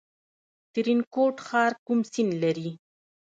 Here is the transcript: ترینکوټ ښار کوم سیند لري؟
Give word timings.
ترینکوټ 0.73 1.35
ښار 1.47 1.71
کوم 1.85 1.99
سیند 2.11 2.31
لري؟ 2.43 2.71